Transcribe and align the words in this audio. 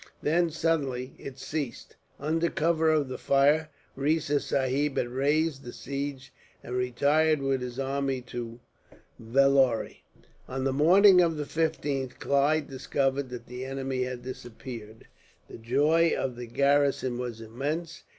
Then 0.23 0.49
suddenly, 0.49 1.13
it 1.19 1.37
ceased. 1.37 1.95
Under 2.19 2.49
cover 2.49 2.89
of 2.89 3.07
the 3.07 3.19
fire, 3.19 3.69
Riza 3.95 4.39
Sahib 4.39 4.97
had 4.97 5.09
raised 5.09 5.61
the 5.63 5.71
siege, 5.71 6.33
and 6.63 6.75
retired 6.75 7.39
with 7.39 7.61
his 7.61 7.77
army 7.77 8.21
to 8.23 8.59
Vellore. 9.19 9.97
On 10.47 10.63
the 10.63 10.73
morning 10.73 11.21
of 11.21 11.37
the 11.37 11.43
15th, 11.43 12.17
Clive 12.17 12.67
discovered 12.67 13.29
that 13.29 13.45
the 13.45 13.63
enemy 13.63 14.01
had 14.01 14.23
disappeared. 14.23 15.05
The 15.47 15.59
joy 15.59 16.15
of 16.17 16.35
the 16.35 16.47
garrison 16.47 17.19
was 17.19 17.39
immense. 17.39 18.01